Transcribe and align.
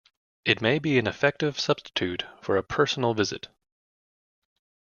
It 0.45 0.61
may 0.61 0.79
be 0.79 0.97
an 0.97 1.05
effective 1.05 1.59
substitute 1.59 2.25
for 2.41 2.57
a 2.57 2.63
personal 2.63 3.13
visit. 3.13 3.49